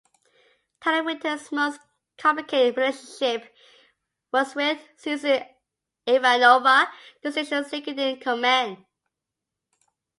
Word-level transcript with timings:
Talia 0.81 1.03
Winters's 1.03 1.51
most 1.51 1.79
complicated 2.17 2.75
relationship 2.75 3.53
was 4.33 4.55
with 4.55 4.79
Susan 4.97 5.43
Ivanova, 6.07 6.87
the 7.21 7.31
station's 7.31 7.69
second-in-command. 7.69 8.83